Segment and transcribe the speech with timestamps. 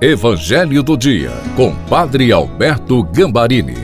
[0.00, 3.74] Evangelho do Dia, com Padre Alberto Gambarini.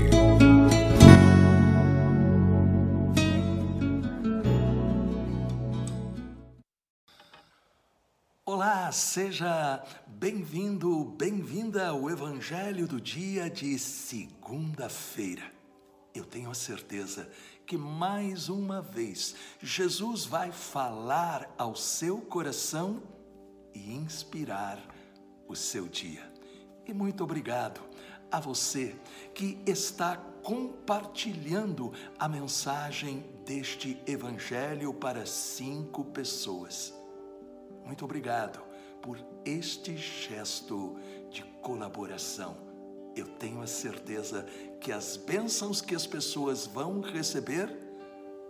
[8.46, 15.42] Olá, seja bem-vindo, bem-vinda ao Evangelho do Dia de segunda-feira.
[16.14, 17.28] Eu tenho a certeza
[17.66, 23.02] que mais uma vez Jesus vai falar ao seu coração
[23.74, 24.78] e inspirar
[25.48, 26.22] o seu dia.
[26.86, 27.80] E muito obrigado
[28.30, 28.94] a você
[29.32, 36.92] que está compartilhando a mensagem deste Evangelho para cinco pessoas.
[37.84, 38.60] Muito obrigado
[39.00, 40.96] por este gesto
[41.30, 42.56] de colaboração.
[43.14, 44.44] Eu tenho a certeza
[44.80, 47.68] que as bênçãos que as pessoas vão receber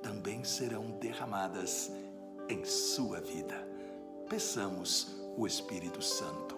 [0.02, 1.90] também serão derramadas
[2.48, 3.66] em sua vida.
[4.28, 6.53] Peçamos o Espírito Santo.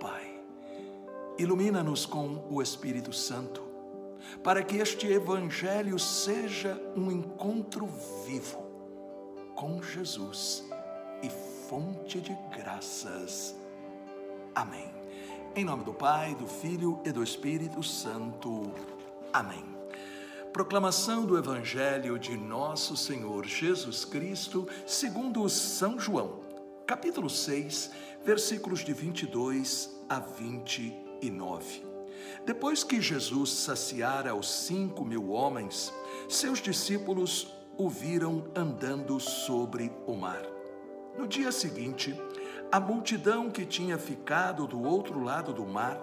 [0.00, 0.40] Pai,
[1.38, 3.62] ilumina-nos com o Espírito Santo,
[4.42, 7.86] para que este Evangelho seja um encontro
[8.26, 8.64] vivo
[9.54, 10.64] com Jesus
[11.22, 11.30] e
[11.68, 13.54] fonte de graças.
[14.54, 14.90] Amém.
[15.54, 18.72] Em nome do Pai, do Filho e do Espírito Santo.
[19.32, 19.64] Amém.
[20.52, 26.46] Proclamação do Evangelho de Nosso Senhor Jesus Cristo, segundo São João
[26.86, 27.90] capítulo 6,
[28.24, 31.84] versículos de 22 a 29.
[32.44, 35.92] Depois que Jesus saciara os cinco mil homens,
[36.28, 40.42] seus discípulos o viram andando sobre o mar.
[41.18, 42.18] No dia seguinte,
[42.70, 46.00] a multidão que tinha ficado do outro lado do mar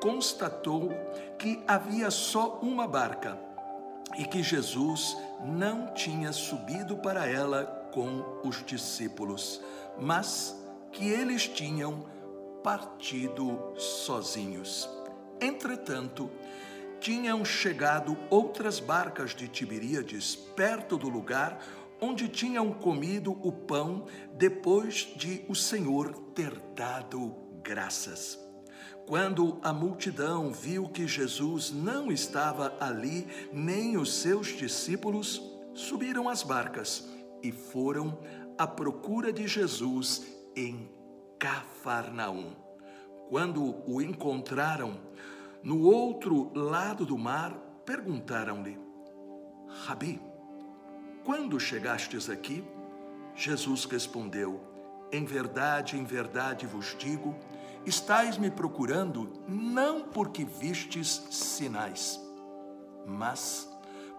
[0.00, 0.90] constatou
[1.38, 3.38] que havia só uma barca
[4.18, 9.60] e que Jesus não tinha subido para ela com os discípulos
[9.98, 10.56] mas
[10.92, 12.04] que eles tinham
[12.64, 14.88] partido sozinhos.
[15.38, 16.30] Entretanto,
[16.98, 21.62] tinham chegado outras barcas de Tiberíades perto do lugar
[22.00, 28.38] onde tinham comido o pão depois de o Senhor ter dado graças.
[29.06, 35.42] Quando a multidão viu que Jesus não estava ali, nem os seus discípulos,
[35.74, 37.06] subiram as barcas
[37.42, 38.18] e foram
[38.56, 40.24] à procura de Jesus
[40.56, 40.88] em
[41.44, 42.52] Cafarnaum.
[43.28, 44.98] Quando o encontraram
[45.62, 47.52] no outro lado do mar,
[47.84, 48.78] perguntaram-lhe:
[49.84, 50.22] Rabi,
[51.22, 52.64] quando chegastes aqui?
[53.34, 54.58] Jesus respondeu:
[55.12, 57.36] Em verdade, em verdade vos digo,
[57.84, 62.18] estáis me procurando não porque vistes sinais,
[63.04, 63.70] mas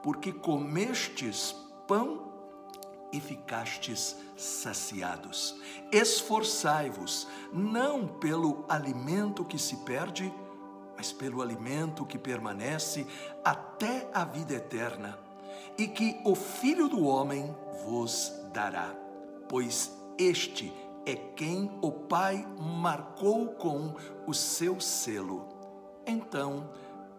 [0.04, 1.56] porque comestes
[1.88, 2.35] pão
[3.16, 5.56] e ficastes saciados.
[5.92, 10.32] Esforçai-vos, não pelo alimento que se perde,
[10.98, 13.08] mas pelo alimento que permanece
[13.44, 15.18] até a vida eterna,
[15.78, 17.56] e que o Filho do Homem
[17.86, 18.94] vos dará.
[19.48, 20.74] Pois este
[21.06, 23.94] é quem o Pai marcou com
[24.26, 25.48] o seu selo.
[26.06, 26.70] Então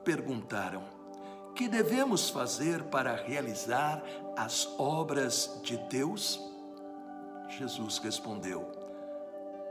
[0.05, 0.96] perguntaram:
[1.57, 4.03] que devemos fazer para realizar
[4.37, 6.39] as obras de Deus?
[7.49, 8.71] Jesus respondeu: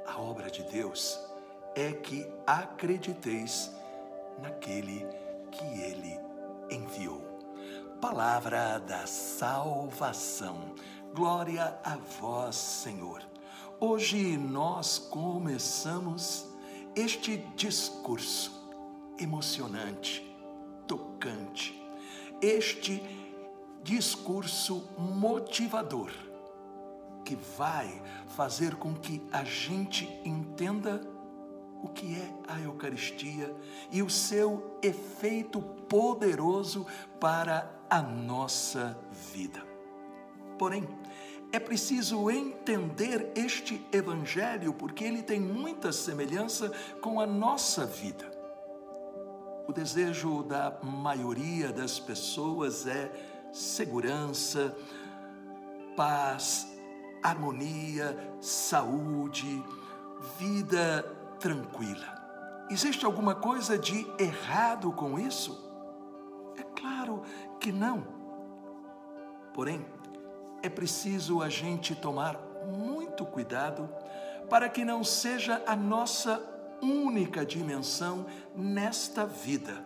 [0.08, 1.20] A obra de Deus
[1.76, 3.72] é que acrediteis
[4.42, 5.08] naquele
[5.52, 6.20] que ele
[6.72, 7.22] enviou.
[8.02, 10.74] Palavra da salvação.
[11.14, 13.22] Glória a vós, Senhor.
[13.80, 16.48] Hoje nós começamos
[16.96, 18.52] este discurso
[19.20, 20.25] emocionante
[20.88, 21.82] tocante,
[22.42, 23.02] este
[23.84, 26.12] discurso motivador
[27.24, 28.02] que vai
[28.36, 31.02] fazer com que a gente entenda
[31.82, 33.54] o que é a Eucaristia
[33.92, 36.86] e o seu efeito poderoso
[37.20, 38.98] para a nossa
[39.34, 39.64] vida.
[40.58, 40.88] Porém,
[41.52, 46.72] é preciso entender este Evangelho porque ele tem muita semelhança
[47.02, 48.35] com a nossa vida.
[49.68, 53.12] O desejo da maioria das pessoas é
[53.52, 54.76] segurança,
[55.98, 56.68] paz,
[57.24, 59.64] harmonia, saúde,
[60.38, 61.04] vida
[61.40, 62.14] tranquila.
[62.70, 65.60] Existe alguma coisa de errado com isso?
[66.58, 67.24] É claro
[67.60, 68.06] que não.
[69.52, 69.84] Porém,
[70.62, 73.90] é preciso a gente tomar muito cuidado
[74.48, 78.26] para que não seja a nossa única dimensão
[78.56, 79.84] nesta vida.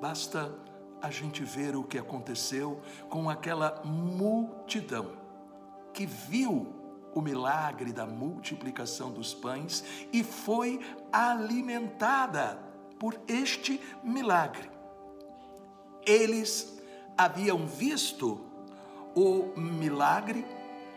[0.00, 0.54] Basta
[1.00, 5.12] a gente ver o que aconteceu com aquela multidão
[5.92, 6.74] que viu
[7.14, 10.80] o milagre da multiplicação dos pães e foi
[11.12, 12.58] alimentada
[12.98, 14.70] por este milagre.
[16.06, 16.80] Eles
[17.16, 18.40] haviam visto
[19.14, 20.46] o milagre,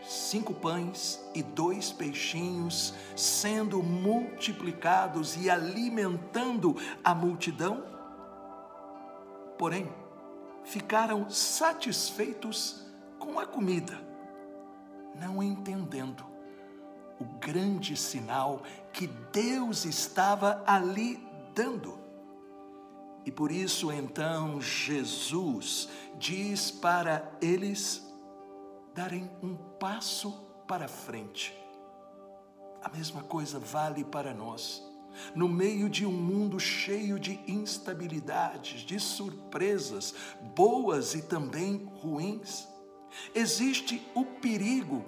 [0.04, 7.84] cinco pães e dois peixinhos sendo multiplicados e alimentando a multidão,
[9.58, 9.92] porém,
[10.64, 12.84] ficaram satisfeitos
[13.18, 14.00] com a comida,
[15.14, 16.24] não entendendo
[17.20, 18.62] o grande sinal
[18.92, 22.00] que Deus estava ali dando.
[23.24, 25.88] E por isso então Jesus
[26.18, 28.11] diz para eles
[28.94, 30.32] darem um passo
[30.66, 31.56] para frente.
[32.82, 34.82] A mesma coisa vale para nós.
[35.34, 40.14] No meio de um mundo cheio de instabilidades, de surpresas,
[40.54, 42.66] boas e também ruins,
[43.34, 45.04] existe o perigo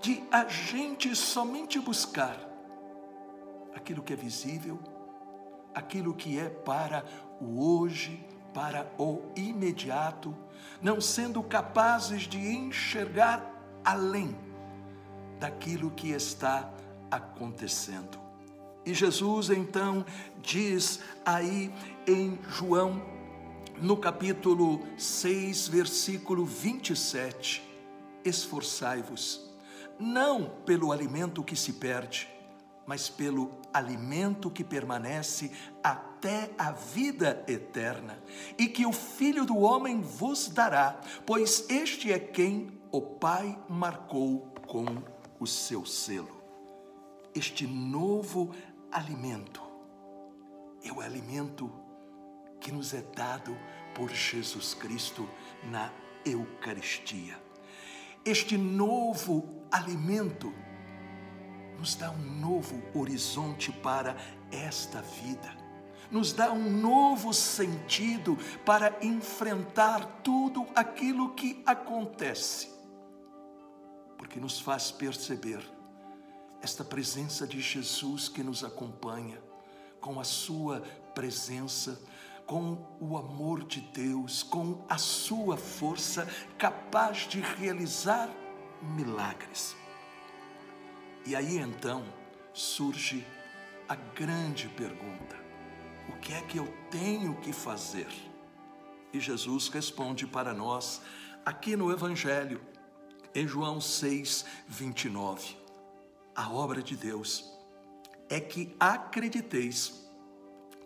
[0.00, 2.38] de a gente somente buscar
[3.74, 4.78] aquilo que é visível,
[5.74, 7.04] aquilo que é para
[7.40, 8.24] o hoje,
[8.56, 10.34] para o imediato,
[10.80, 13.44] não sendo capazes de enxergar
[13.84, 14.34] além
[15.38, 16.72] daquilo que está
[17.10, 18.18] acontecendo.
[18.82, 20.06] E Jesus então
[20.40, 21.70] diz aí
[22.06, 23.02] em João,
[23.76, 27.62] no capítulo 6, versículo 27,
[28.24, 29.50] esforçai-vos,
[30.00, 32.26] não pelo alimento que se perde,
[32.86, 35.50] mas pelo alimento que permanece
[36.26, 38.18] até a vida eterna,
[38.58, 44.52] e que o Filho do Homem vos dará, pois este é quem o Pai marcou
[44.66, 44.84] com
[45.38, 46.42] o seu selo.
[47.32, 48.52] Este novo
[48.90, 49.62] alimento
[50.82, 51.72] é o alimento
[52.60, 53.56] que nos é dado
[53.94, 55.28] por Jesus Cristo
[55.70, 55.92] na
[56.24, 57.40] Eucaristia.
[58.24, 60.52] Este novo alimento
[61.78, 64.16] nos dá um novo horizonte para
[64.50, 65.65] esta vida,
[66.10, 72.70] nos dá um novo sentido para enfrentar tudo aquilo que acontece,
[74.16, 75.60] porque nos faz perceber
[76.62, 79.40] esta presença de Jesus que nos acompanha,
[80.00, 80.80] com a Sua
[81.14, 82.00] presença,
[82.46, 88.30] com o amor de Deus, com a Sua força capaz de realizar
[88.82, 89.76] milagres.
[91.24, 92.04] E aí então
[92.52, 93.26] surge
[93.88, 95.35] a grande pergunta:
[96.08, 98.08] o que é que eu tenho que fazer?
[99.12, 101.00] E Jesus responde para nós
[101.44, 102.60] aqui no Evangelho,
[103.34, 105.56] em João 6, 29.
[106.34, 107.50] A obra de Deus
[108.28, 110.06] é que acrediteis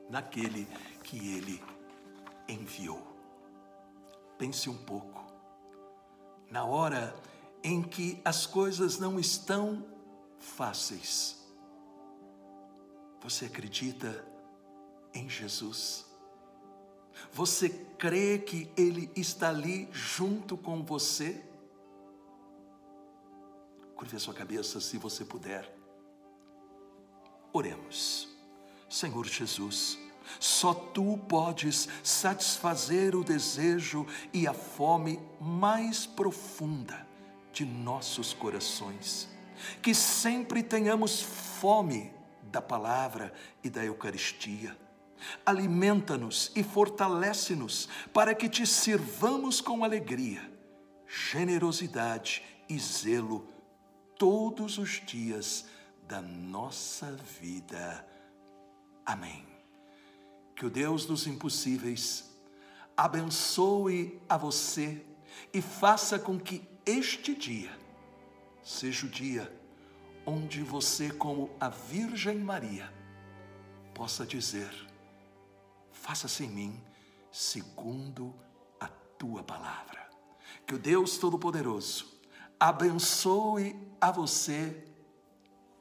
[0.09, 0.67] naquele
[1.03, 1.63] que ele
[2.49, 3.07] enviou.
[4.37, 5.25] Pense um pouco.
[6.51, 7.15] Na hora
[7.63, 9.85] em que as coisas não estão
[10.39, 11.39] fáceis.
[13.23, 14.25] Você acredita
[15.15, 16.07] em Jesus?
[17.33, 17.69] Você
[17.99, 21.43] crê que Ele está ali junto com você?
[23.95, 25.71] Curve a sua cabeça se você puder.
[27.53, 28.29] Oremos.
[28.89, 29.99] Senhor Jesus,
[30.39, 37.07] só tu podes satisfazer o desejo e a fome mais profunda
[37.53, 39.29] de nossos corações
[39.83, 42.13] que sempre tenhamos fome
[42.45, 44.77] da palavra e da Eucaristia.
[45.45, 50.51] Alimenta-nos e fortalece-nos para que te sirvamos com alegria,
[51.07, 53.47] generosidade e zelo
[54.19, 55.67] todos os dias
[56.07, 58.07] da nossa vida.
[59.05, 59.47] Amém.
[60.55, 62.31] Que o Deus dos impossíveis
[62.97, 65.05] abençoe a você
[65.53, 67.71] e faça com que este dia
[68.63, 69.61] seja o dia
[70.27, 72.93] onde você, como a Virgem Maria,
[73.95, 74.71] possa dizer:
[76.01, 76.85] Faça-se em mim
[77.31, 78.35] segundo
[78.81, 80.09] a tua palavra.
[80.67, 82.19] Que o Deus Todo-Poderoso
[82.59, 84.85] abençoe a você,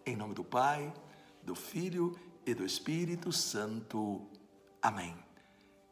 [0.06, 0.94] em nome do Pai,
[1.42, 4.28] do Filho e do Espírito Santo.
[4.82, 5.16] Amém.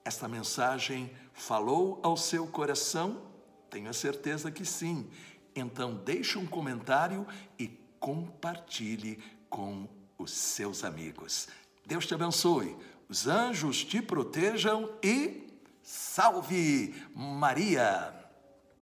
[0.03, 3.21] Esta mensagem falou ao seu coração?
[3.69, 5.09] Tenho a certeza que sim
[5.55, 7.25] então deixe um comentário
[7.57, 7.67] e
[7.99, 9.17] compartilhe
[9.49, 11.47] com os seus amigos.
[11.85, 12.75] Deus te abençoe,
[13.09, 15.47] os anjos te protejam e
[15.81, 18.16] salve Maria!